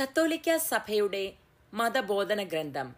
കത്തോലിക്ക 0.00 0.56
സഭയുടെ 0.56 1.32
മതബോധന 1.74 2.42
ഗ്രന്ഥം 2.42 2.94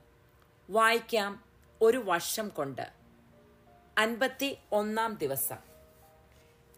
വായിക്കാം 0.71 1.45
ഒരു 1.83 1.99
വർഷം 1.99 2.49
കൊണ്ട്. 2.49 2.93
അൻപത്തി 3.99 4.57
ഒന്നാം 4.73 5.15
ദിവസം. 5.15 5.57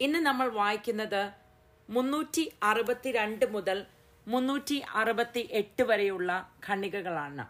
ഇന്ന് 0.01 0.19
നമ്മൾ 0.19 0.49
വായിക്കുന്നത് 0.49 1.33
മുന്നൂറ്റി 1.91 2.53
അറുപത്തിരണ്ട് 2.63 3.47
മുതൽ 3.53 3.87
മുന്നൂറ്റി 4.27 4.83
അറുപത്തി 4.95 5.49
എട്ട് 5.53 5.83
വരെയുള്ള 5.83 6.51
ഖണ്ഡികകളാണ്. 6.69 7.47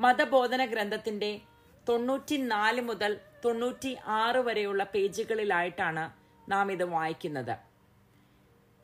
മതബോധന 0.00 0.64
ഗ്രന്ഥത്തിന്റെ 0.64 1.40
തൊണ്ണൂറ്റിനാല് 1.88 2.80
മുതൽ 2.80 3.20
തൊണ്ണൂറ്റി 3.44 3.96
ആറ് 4.06 4.36
വരെയുള്ള 4.36 4.84
പേജുകളിലായിട്ടാണ് 4.84 6.10
നാം 6.50 6.72
ഇത് 6.72 6.84
വായിക്കുന്നത്. 6.84 7.56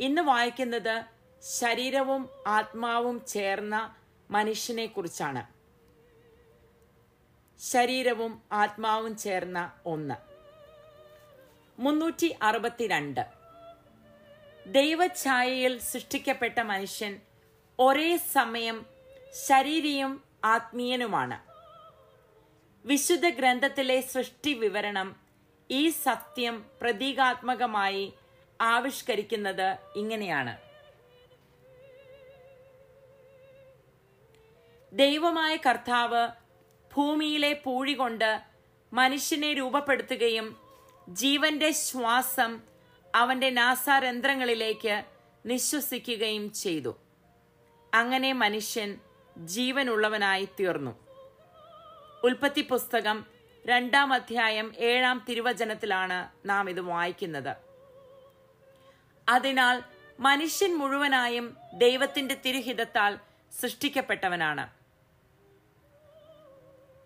ഇന്ന് 0.01 0.23
വായിക്കുന്നത് 0.23 1.12
ശരീരവും 1.43 2.29
ആത്മാവും 2.47 3.25
ചേർന്ന 3.27 3.97
മനുഷ്യനെ 4.31 4.87
കുറിച്ചാണ് 4.87 5.43
ശരീരവും 7.61 8.43
ആത്മാവും 8.53 9.17
ചേർന്ന 9.17 9.73
ഒന്ന്. 9.87 10.15
മുന്നൂറ്റി 11.81 12.37
അറുപത്തിരണ്ട് 12.43 13.25
ദൈവഛായയിൽ 14.67 15.79
സൃഷ്ടിക്കപ്പെട്ട 15.79 16.61
മനുഷ്യൻ 16.61 17.21
ഒരേ 17.79 18.17
സമയം 18.17 18.87
ശരീരിയും 19.47 20.25
ആത്മീയനുമാണ്. 20.45 21.39
വിശുദ്ധ 22.87 23.29
ഗ്രന്ഥത്തിലെ 23.29 24.01
സൃഷ്ടി 24.01 24.55
വിവരണം 24.55 25.17
ഈ 25.71 25.89
സത്യം 25.89 26.65
പ്രതീകാത്മകമായി 26.81 28.13
ആവിഷ്കരിക്കുന്നത് 28.61 29.77
ഇങ്ങനെയാണ്. 29.97 30.72
ദൈവമായ 34.93 35.57
കർത്താവ് 35.57 36.29
ഭൂമിയിലെ 36.95 37.53
പൂഴി 37.53 37.93
കൊണ്ട് 37.93 38.43
മനുഷ്യനെ 38.93 39.53
രൂപപ്പെടുത്തുകയും 39.53 40.57
ജീവന്റെ 41.09 41.71
ശ്വാസം 41.71 42.61
അവന്റെ 43.15 43.51
നാസാരന്ധ്രങ്ങളിലേക്ക് 43.51 45.05
നിശ്വസിക്കുകയും 45.47 46.53
ചെയ്തു. 46.53 46.99
അങ്ങനെ 47.95 48.33
മനുഷ്യൻ 48.33 48.99
ജീവനുള്ളവനായി 49.37 50.49
തീർന്നു. 50.61 51.07
ഉൽപ്പത്തി 52.25 52.63
പുസ്തകം 52.63 53.27
രണ്ടാം 53.67 54.13
അധ്യായം 54.13 54.75
ഏഴാം 54.79 55.27
തിരുവചനത്തിലാണ് 55.29 56.29
നാം 56.45 56.71
ഇത് 56.71 56.81
വായിക്കുന്നത്. 56.81 57.57
അതിനാൽ 59.29 59.83
മനുഷ്യൻ 60.21 60.77
മുഴുവനായും 60.77 61.57
ദൈവത്തിന്റെ 61.75 62.35
തിരുഹിതത്താൽ 62.35 63.19
സൃഷ്ടിക്കപ്പെട്ടവനാണ്. 63.61 64.82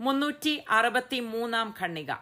മുന്നൂറ്റി 0.00 0.64
അറുപത്തി 0.68 1.20
മൂന്നാം 1.20 1.74
ഖണ്ണിക 1.80 2.12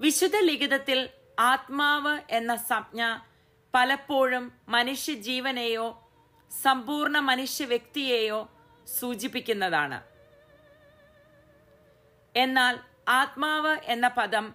വിശുദ്ധ 0.00 0.36
ലിഖിതത്തിൽ 0.36 1.10
ആത്മാവ് 1.38 2.20
എന്ന 2.30 2.56
സംജ്ഞ 2.56 3.18
പലപ്പോഴും 3.74 4.52
മനുഷ്യ 4.68 5.14
ജീവനെയോ 5.14 6.10
സമ്പൂർണ 6.62 7.18
മനുഷ്യ 7.18 7.64
വ്യക്തിയെയോ 7.64 8.50
സൂചിപ്പിക്കുന്നതാണ്. 8.86 10.02
എന്നാൽ 12.36 12.78
ആത്മാവ് 13.08 13.76
എന്ന 13.84 14.08
പദം 14.08 14.54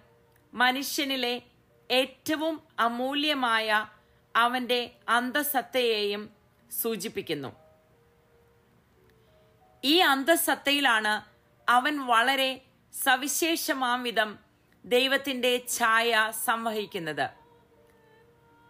മനുഷ്യനിലെ 0.54 1.42
ഏറ്റവും 1.90 2.62
അമൂല്യമായ 2.78 3.86
അവന്റെ 4.36 4.90
അന്തസത്തയെയും 5.08 6.30
സൂചിപ്പിക്കുന്നു. 6.70 7.52
ഈ 9.84 9.98
അന്തസത്തയിലാണ് 9.98 11.31
അവൻ 11.72 11.98
വളരെ 11.98 12.60
സവിശേഷമാം 13.04 14.02
വിധം 14.02 14.38
ദൈവത്തിന്റെ 14.84 15.62
ഛായ 15.68 16.32
സംവഹിക്കുന്നത്. 16.44 17.30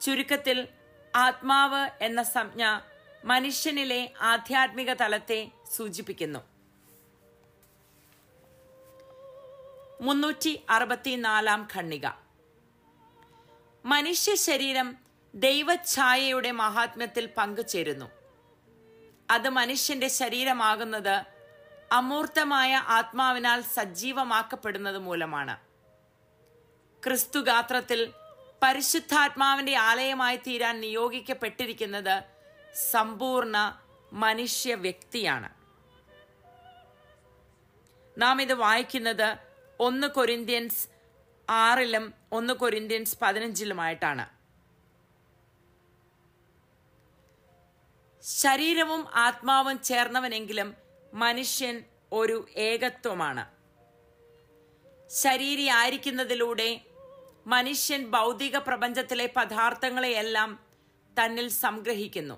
ചുരുക്കത്തിൽ 0.00 0.68
ആത്മാവ് 1.16 1.90
എന്ന 2.00 2.22
സംജ്ഞ 2.22 2.80
മനുഷ്യനിലെ 3.24 4.12
ആധ്യാത്മിക 4.20 4.92
തലത്തെ 4.92 5.50
സൂചിപ്പിക്കുന്നു. 5.70 6.38
മുന്നൂറ്റി 10.00 10.52
അറുപത്തിനാലാം 10.70 11.68
ഖണ്ണിക 11.74 12.06
മനുഷ്യ 13.84 14.34
ശരീരം 14.34 14.96
ദൈവഛായയുടെ 15.34 16.50
മഹാത്മ്യത്തിൽ 16.50 17.26
പങ്കുചേരുന്നു. 17.36 18.10
അത് 19.30 19.48
മനുഷ്യന്റെ 19.48 20.08
ശരീരമാകുന്നത് 20.08 21.31
അമൂർത്തമായ 21.92 22.74
ആത്മാവിനാൽ 22.74 23.60
സജീവമാക്കപ്പെടുന്നത് 23.60 24.98
മൂലമാണ്. 24.98 25.58
ക്രിസ്തുഗാത്രത്തിൽ 27.04 28.12
പരിശുദ്ധാത്മാവിന്റെ 28.62 29.76
ആലയമായി 29.76 30.36
തീരാൻ 30.36 30.80
നിയോഗിക്കപ്പെട്ടിരിക്കുന്നത് 30.80 32.24
സമ്പൂർണ 32.74 33.80
മനുഷ്യ 34.12 34.74
വ്യക്തിയാണ്. 34.74 35.50
നാം 38.18 38.42
ഇത് 38.42 38.54
വായിക്കുന്നത് 38.54 39.38
ഒന്ന് 39.80 40.06
കൊരിന്ത്യൻസ് 40.06 40.88
ആറിലും 41.50 42.14
ഒന്ന് 42.32 42.54
കൊരിന്ത്യൻസ് 42.54 43.18
പതിനഞ്ചിലുമായിട്ടാണ്. 43.22 44.26
ശരീരവും 48.22 49.08
ആത്മാവും 49.14 49.82
ചേർന്നവനെങ്കിലും 49.82 50.81
മനുഷ്യൻ 51.14 51.84
ഒരു 52.12 52.46
ഏകത്വമാണ്. 52.56 53.44
ശരീരി 55.08 55.66
ആയിരിക്കുന്നതിലൂടെ 55.66 56.80
മനുഷ്യൻ 57.46 58.10
ഭൗതിക 58.10 58.56
പ്രപഞ്ചത്തിലെ 58.56 59.26
പദാർത്ഥങ്ങളെയെല്ലാം 59.36 60.58
തന്നിൽ 61.16 61.48
സംഗ്രഹിക്കുന്നു. 61.48 62.34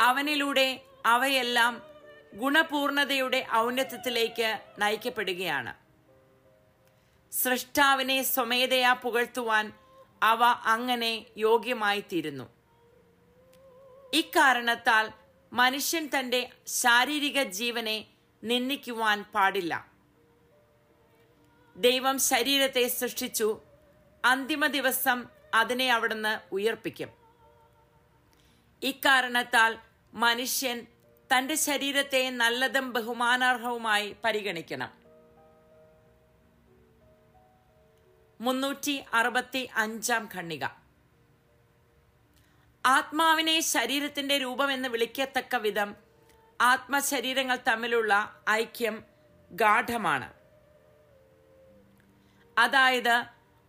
അവനിലൂടെ 0.00 0.80
അവയെല്ലാം 1.06 1.82
ഗുണപൂർണതയുടെ 2.34 3.46
ഔന്നത്യത്തിലേക്ക് 3.52 4.60
നയിക്കപ്പെടുകയാണ്. 4.78 5.74
സൃഷ്ടാവിനെ 7.32 8.22
സ്വമേധയാ 8.22 8.92
പുകഴ്ത്തുവാൻ 8.92 9.72
അവ 10.22 10.42
അങ്ങനെ 10.44 11.26
യോഗ്യമായി 11.36 12.00
തീരുന്നു 12.00 12.44
ഇക്കാരണത്താൽ 14.12 15.10
മനുഷ്യൻ 15.52 16.08
തന്റെ 16.18 16.50
ശാരീരിക 16.66 17.42
ജീവനെ 17.42 18.06
നിന്ദിക്കുവാൻ 18.44 19.22
പാടില്ല. 19.22 19.90
ദൈവം 21.76 22.18
ശരീരത്തെ 22.18 22.88
സൃഷ്ടിച്ചു. 22.88 23.60
അന്തിമ 24.24 24.66
ദിവസം 24.66 25.26
അതിനെ 25.54 25.92
അവിടുന്ന് 25.92 26.54
ഉയർപ്പിക്കും. 26.54 27.08
ഇക്കാരണത്താൽ 28.82 29.78
മനുഷ്യൻ 30.14 30.86
തന്റെ 31.36 31.54
ശരീരത്തെ 31.54 32.30
നല്ലതും 32.30 32.92
ബഹുമാനാർഹവുമായി 32.92 34.16
പരിഗണിക്കണം. 34.24 34.98
മുന്നൂറ്റി 38.40 39.04
അറുപത്തി 39.12 39.68
അഞ്ചാം 39.74 40.28
ഖണ്ണിക 40.34 40.64
ആത്മാവിനെ 42.86 43.60
ശരീരത്തിന്റെ 43.60 44.38
രൂപമെന്ന് 44.38 44.88
വിളിക്കത്തക്ക 44.88 45.56
വിധം 45.56 45.96
ആത്മശരീരങ്ങൾ 46.60 47.58
തമ്മിലുള്ള 47.68 48.42
ഐക്യം 48.50 49.02
ഗാഠമാണ്. 49.52 50.28
അതായത് 52.58 53.16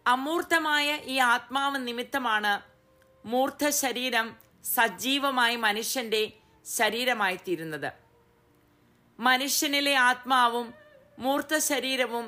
അമൂർത്തമായ 0.05 0.95
ഈ 0.95 1.17
ആത്മാവ് 1.17 1.87
നിമിത്തമാണ് 1.87 2.53
മൂർത്ത 3.25 3.69
ശരീരം 3.69 4.35
സജീവമായി 4.65 5.55
മനുഷ്യന്റെ 5.55 6.31
ശരീരമായി 6.65 7.35
തീരുന്നത് 7.35 7.91
മനുഷ്യനിലെ 9.19 9.93
ആത്മാവും 9.95 10.73
മൂർത്ത 11.19 11.57
ശരീരവും 11.57 12.25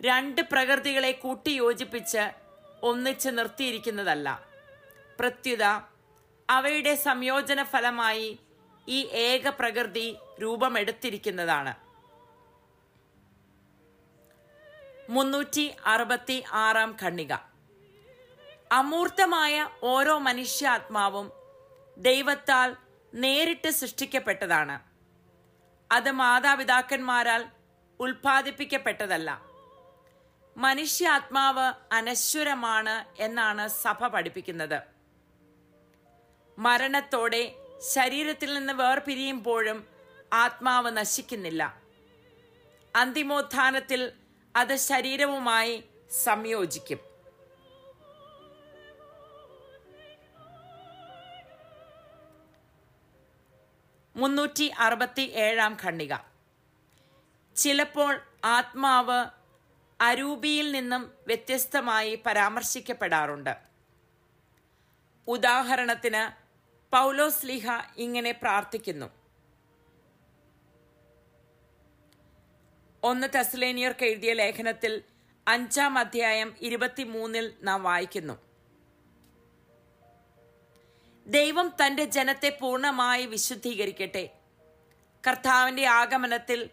രണ്ട് 0.00 0.40
പ്രകൃതികളെ 0.40 1.12
കൂട്ടിയോജിപ്പിച്ച് 1.12 2.24
ഒന്നിച്ച് 2.82 3.28
നിർത്തിയിരിക്കുന്നതല്ല. 3.28 4.28
പ്രത്യുത 5.20 5.64
അവയുടെ 6.50 6.94
സംയോജന 6.94 7.62
ഫലമായി 7.62 8.38
ഈ 8.88 8.98
ഏക 9.12 9.48
പ്രകൃതി 9.48 10.16
രൂപമെടുത്തിരിക്കുന്നതാണ്. 10.42 11.74
മുന്നൂറ്റി 15.10 15.76
അറുപത്തി 15.86 16.44
ആറാം 16.52 16.96
ഖണ്ണിക 17.02 17.34
അമൂർത്തമായ 18.72 19.68
ഓരോ 19.82 20.18
മനുഷ്യാത്മാവും 20.18 21.32
ദൈവത്താൽ 21.98 22.76
നേരിട്ട് 23.14 23.68
സൃഷ്ടിക്കപ്പെട്ടതാണ്. 23.68 24.76
അത് 25.92 26.10
മാതാപിതാക്കന്മാരാൽ 26.10 27.46
ഉൽപ്പാദിപ്പിക്കപ്പെട്ടതല്ല. 28.00 29.30
മനുഷ്യാത്മാവ് 30.56 31.94
അനശ്വരമാണ് 31.94 33.22
എന്നാണ് 33.22 33.68
സഭ 33.68 34.06
പഠിപ്പിക്കുന്നത്. 34.06 34.97
മരണത്തോടെ 36.58 37.54
ശരീരത്തിൽ 37.92 38.54
നിന്ന് 38.54 38.72
വേർപിരിയുമ്പോഴും 38.72 39.86
ആത്മാവ് 40.32 40.90
നശിക്കുന്നില്ല. 40.90 41.80
അന്തിമോത്ഥാനത്തിൽ 42.96 44.12
അത് 44.56 44.76
ശരീരവുമായി 44.76 45.84
സംയോജിക്കും. 46.10 46.98
മുന്നൂറ്റി 54.16 54.72
അറുപത്തി 54.78 55.20
ഏഴാം 55.20 55.76
ഖണ്ഡിക. 55.84 56.14
ചിലപ്പോൾ 57.56 58.20
ആത്മാവ് 58.44 59.26
അരൂപിയിൽ 60.00 60.72
നിന്നും 60.72 61.12
വ്യത്യസ്തമായി 61.26 62.22
പരാമർശിക്കപ്പെടാറുണ്ട്. 62.26 63.56
ഉദാഹരണത്തിന് 65.26 66.47
പൗലോസ് 66.92 67.46
ലിഹ 67.46 67.66
ഇങ്ങനെ 67.96 68.32
പ്രാർത്ഥിക്കുന്നു. 68.32 69.06
ഒന്ന് 73.02 73.26
തെസ്ലേനിയർക്ക് 73.34 74.04
എഴുതിയ 74.04 74.32
ലേഖനത്തിൽ 74.32 75.02
അഞ്ചാം 75.48 75.98
അധ്യായം 75.98 76.54
ഇരുപത്തിമൂന്നിൽ 76.60 77.54
നാം 77.62 77.82
വായിക്കുന്നു. 77.82 78.38
ദൈവം 81.26 81.72
തന്റെ 81.86 82.04
ജനത്തെ 82.04 82.58
പൂർണമായി 82.60 83.26
വിശുദ്ധീകരിക്കട്ടെ. 83.26 84.38
കർത്താവിന്റെ 85.26 85.86
ആഗമനത്തിൽ 85.86 86.70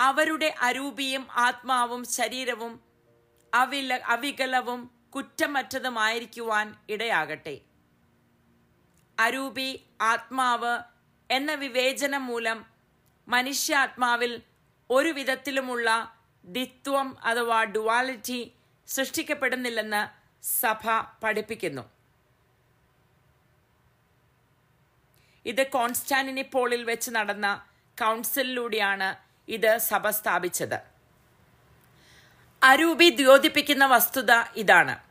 അവരുടെ 0.00 0.54
അരൂപിയും 0.60 1.26
ആത്മാവും 1.30 2.04
ശരീരവും 2.04 2.80
അവില 3.54 3.94
അവികലവും 3.94 4.90
കുറ്റമറ്റതുമായിരിക്കുവാൻ 5.14 6.74
ഇടയാകട്ടെ. 6.88 7.60
അരൂപി 9.18 9.84
ആത്മാവ് 10.00 10.78
എന്ന 11.30 11.52
വിവേചനം 11.54 12.26
മൂലം 12.26 12.66
മനുഷ്യാത്മാവിൽ 13.28 14.42
ഒരു 14.90 15.08
വിധത്തിലുമുള്ള 15.08 16.14
ദ്വിത്വം 16.44 17.18
അഥവാ 17.24 17.64
ഡുവാലിറ്റി 17.64 18.52
സൃഷ്ടിക്കപ്പെടുന്നില്ലെന്ന് 18.86 20.02
സഭ 20.46 20.84
പഠിപ്പിക്കുന്നു. 21.22 21.84
ഇത് 25.46 25.66
കോൺസ്റ്റാന്റിനിപ്പോളിൽ 25.70 26.84
വെച്ച് 26.84 27.10
നടന്ന 27.10 27.66
കൗൺസിലിലൂടെയാണ് 28.00 29.16
ഇത് 29.48 29.76
സഭ 29.76 30.10
സ്ഥാപിച്ചത്. 30.10 30.78
അരൂപി 32.62 33.10
ദ്യോതിപ്പിക്കുന്ന 33.10 33.86
വസ്തുത 33.86 34.32
ഇതാണ്. 34.56 35.05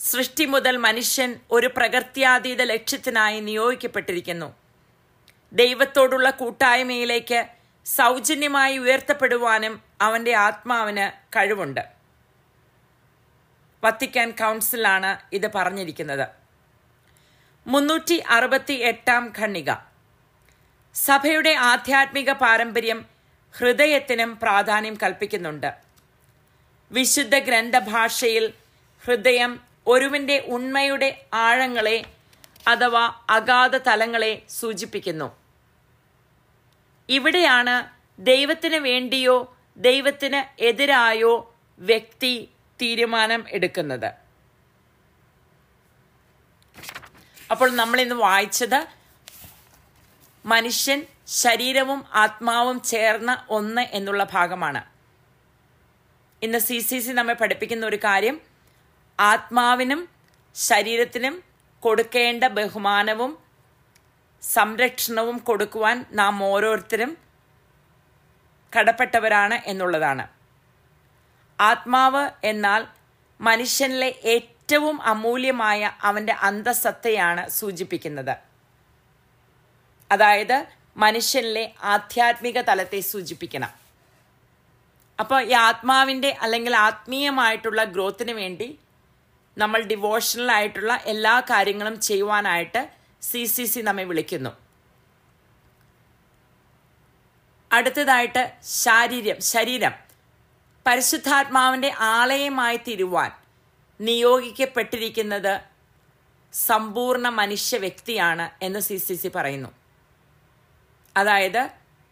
സൃഷ്ടി 0.00 0.44
മുതൽ 0.44 0.76
മനുഷ്യൻ 0.76 1.40
ഒരു 1.50 1.66
പ്രകൃത്യാതീത 1.66 2.62
ലക്ഷ്യത്തിനായി 2.62 3.40
നിയോഗിക്കപ്പെട്ടിരിക്കുന്നു. 3.40 4.54
ദൈവത്തോടുള്ള 5.52 6.30
കൂട്ടായ്മയിലേക്ക് 6.30 7.46
സൗജന്യമായി 7.86 8.78
ഉയർത്തപ്പെടുവാനും 8.78 9.82
അവന്റെ 10.00 10.34
ആത്മാവിന് 10.34 11.36
കഴിവുണ്ട്. 11.36 11.80
വത്തിക്കാൻ 13.84 14.30
കൗൺസിലാണ് 14.30 15.18
ഇത് 15.32 15.52
പറഞ്ഞിരിക്കുന്നത്. 15.52 16.28
മുന്നൂറ്റി 17.66 18.14
അറുപത്തി 18.14 18.72
എട്ടാം 18.72 19.32
ഖണ്ണിക 19.38 19.72
സഭയുടെ 20.94 21.50
ആധ്യാത്മിക 21.50 22.32
പാരമ്പര്യം 22.32 23.06
ഹൃദയത്തിനും 23.58 24.38
പ്രാധാന്യം 24.42 24.98
കൽപ്പിക്കുന്നുണ്ട്. 25.02 25.74
വിശുദ്ധ 26.90 27.38
ഗ്രന്ഥഭാഷയിൽ 27.38 28.52
ഹൃദയം 29.04 29.65
ഒരുവന്റെ 29.92 30.36
ഉണ്മയുടെ 30.56 31.08
ആഴങ്ങളെ 31.34 31.98
അഥവാ 32.68 33.02
അഗാധ 33.30 33.76
തലങ്ങളെ 33.88 34.32
സൂചിപ്പിക്കുന്നു. 34.60 35.28
ഇവിടെയാണ് 37.08 37.74
ദൈവത്തിന് 38.18 38.78
വേണ്ടിയോ 38.88 39.36
ദൈവത്തിന് 39.76 40.40
എതിരായോ 40.62 41.32
വ്യക്തി 41.78 42.34
തീരുമാനം 42.82 43.44
എടുക്കുന്നത്. 43.48 44.10
അപ്പോൾ 47.50 47.68
നമ്മൾ 47.80 48.00
ഇന്ന് 48.00 48.16
വായിച്ചത് 48.16 48.80
മനുഷ്യൻ 50.44 51.00
ശരീരവും 51.42 52.00
ആത്മാവും 52.14 52.82
ചേർന്ന 52.82 53.46
ഒന്ന് 53.48 53.82
എന്നുള്ള 53.98 54.24
ഭാഗമാണ്. 54.32 54.82
ഇന്ന് 56.42 56.58
സി 56.58 56.78
സി 56.78 56.98
സി 56.98 57.12
നമ്മെ 57.12 57.34
പഠിപ്പിക്കുന്ന 57.34 57.86
ഒരു 57.86 57.98
കാര്യം 58.04 58.36
ആത്മാവിനും 59.18 60.08
ശരീരത്തിനും 60.54 61.42
കൊടുക്കേണ്ട 61.82 62.44
ബഹുമാനവും 62.44 63.38
സംരക്ഷണവും 64.42 65.38
കൊടുക്കുവാൻ 65.38 66.04
നാം 66.12 66.44
ഓരോരുത്തരും 66.44 67.18
കടപ്പെട്ടവരാണ് 68.76 69.60
എന്നുള്ളതാണ്. 69.66 70.28
ആത്മാവ് 71.60 72.30
എന്നാൽ 72.44 72.86
മനുഷ്യനിലെ 73.40 74.14
ഏറ്റവും 74.24 75.02
അമൂല്യമായ 75.02 75.90
അവന്റെ 76.02 76.32
അന്തസത്തയാണ് 76.32 77.48
സൂചിപ്പിക്കുന്നത്. 77.48 78.36
അതായത് 80.10 80.66
മനുഷ്യനിലെ 80.96 81.74
ആധ്യാത്മിക 81.82 82.58
തലത്തെ 82.60 83.00
സൂചിപ്പിക്കണം. 83.00 83.72
അപ്പോൾ 85.18 85.42
ഈ 85.42 85.52
ആത്മാവിന്റെ 85.52 86.36
അല്ലെങ്കിൽ 86.40 86.76
ആത്മീയമായിട്ടുള്ള 86.76 87.84
ഗ്രോത്തിന് 87.84 88.32
വേണ്ടി 88.32 88.78
നമ്മൾ 89.56 89.80
ഡിവോഷണൽ 89.82 90.50
ആയിട്ടുള്ള 90.52 90.94
എല്ലാ 91.12 91.34
കാര്യങ്ങളും 91.50 92.00
ചെയ്യുവാനായിട്ട് 92.00 92.80
സി 93.28 93.42
സി 93.44 93.64
സി 93.64 93.80
നമ്മെ 93.80 94.04
വിളിക്കുന്നു. 94.04 94.52
അടുത്തതായിട്ട് 97.72 98.42
ശാരീരം 98.62 99.38
ശരീരം. 99.52 99.94
പരിശുദ്ധാത്മാവിന്റെ 100.86 101.90
ആലയമായി 102.16 102.80
തിരുവാൻ 102.88 103.30
നിയോഗിക്കപ്പെട്ടിരിക്കുന്നത് 104.00 105.54
സമ്പൂർണ 106.52 107.28
മനുഷ്യ 107.28 107.78
വ്യക്തിയാണ് 107.78 108.46
എന്ന് 108.64 108.80
സി 108.80 108.96
സി 108.96 109.14
സി 109.14 109.28
പറയുന്നു. 109.28 109.70
അതായത് 111.16 111.62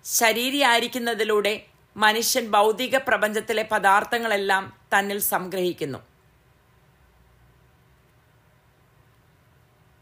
ശരീരയായിരിക്കുന്നതിലൂടെ 0.05 1.55
മനുഷ്യൻ 1.97 2.51
ഭൗതിക 2.51 2.97
പ്രപഞ്ചത്തിലെ 2.97 3.63
പദാർത്ഥങ്ങളെല്ലാം 3.63 4.65
തന്നിൽ 4.95 5.19
സംഗ്രഹിക്കുന്നു. 5.19 6.01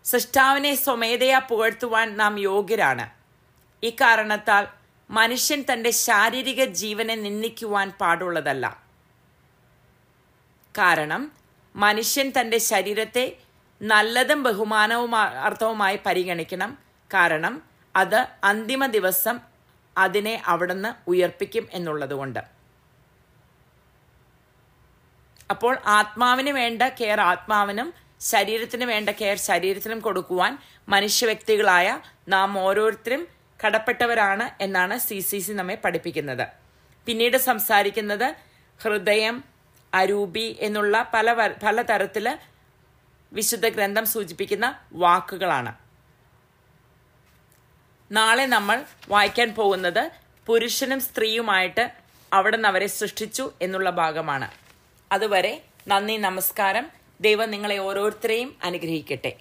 സൃഷ്ടാവിനെ 0.04 0.74
സ്വമേധയാ 0.74 1.38
പുകഴ്ത്തുവാൻ 1.38 2.16
നാം 2.16 2.38
യോഗ്യരാണ്. 2.38 3.10
ഇക്കാരണത്താൽ 3.82 4.66
മനുഷ്യൻ 5.10 5.64
തന്റെ 5.72 5.90
ശാരീരിക 5.90 6.64
ജീവനെ 6.64 7.14
നിന്ദിക്കുവാൻ 7.14 7.90
പാടുള്ളതല്ല. 7.90 8.80
കാരണം 10.78 11.32
മനുഷ്യൻ 11.76 12.32
തന്റെ 12.40 12.58
ശരീരത്തെ 12.58 13.36
നല്ലതും 13.82 14.42
ബഹുമാനവും 14.42 15.16
അർത്ഥവുമായി 15.16 15.98
പരിഗണിക്കണം. 16.06 16.78
കാരണം 17.14 17.62
അത് 17.96 18.26
അന്തിമ 18.44 18.86
ദിവസം 18.86 19.40
അതിനെ 19.98 20.42
അവിടുന്ന് 20.46 21.10
ഉയർപ്പിക്കും 21.10 21.68
എന്നുള്ളതുകൊണ്ട്. 21.72 22.40
അപ്പോൾ 25.50 25.78
ആത്മാവിന് 25.86 26.50
വേണ്ട 26.50 26.82
കെയർ 26.82 27.20
ആത്മാവിനും 27.20 27.94
ശരീരത്തിന് 28.30 28.86
വേണ്ട 28.92 29.10
കെയർ 29.20 29.38
ശരീരത്തിനും 29.48 30.00
കൊടുക്കുവാൻ 30.06 30.52
മനുഷ്യ 30.94 31.26
വ്യക്തികളായ 31.30 31.88
നാം 32.34 32.50
ഓരോരുത്തരും 32.66 33.22
കടപ്പെട്ടവരാണ് 33.60 34.46
എന്നാണ് 34.64 34.94
സി 35.06 35.18
സി 35.28 35.38
സി 35.46 35.52
നമ്മെ 35.60 35.76
പഠിപ്പിക്കുന്നത്. 35.84 36.46
പിന്നീട് 37.06 37.36
സംസാരിക്കുന്നത് 37.48 38.28
ഹൃദയം 38.80 39.36
അരൂപി 39.92 40.46
എന്നുള്ള 40.66 40.96
പല 41.14 41.32
പല 41.64 41.82
തരത്തിൽ 41.90 42.26
വിശുദ്ധ 43.32 43.66
ഗ്രന്ഥം 43.76 44.06
സൂചിപ്പിക്കുന്ന 44.14 44.66
വാക്കുകളാണ്. 45.04 45.72
നാളെ 48.18 48.46
നമ്മൾ 48.56 48.78
വായിക്കാൻ 49.12 49.50
പോകുന്നത് 49.58 50.02
പുരുഷനും 50.46 51.00
സ്ത്രീയുമായിട്ട് 51.08 51.84
അവിടെ 52.32 52.56
നിന്ന് 52.56 52.68
അവരെ 52.72 52.88
സൃഷ്ടിച്ചു 52.98 53.44
എന്നുള്ള 53.64 53.90
ഭാഗമാണ്. 54.00 54.48
അതുവരെ 55.10 55.52
നന്ദി 55.90 56.16
നമസ്കാരം. 56.28 56.86
ദൈവം 57.26 57.48
നിങ്ങളെ 57.54 57.78
ഓരോരുത്തരെയും 57.88 58.48
അനുഗ്രഹിക്കട്ടെ. 58.68 59.32